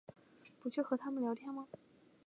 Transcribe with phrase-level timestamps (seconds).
[0.59, 1.67] 不去和他们聊天吗？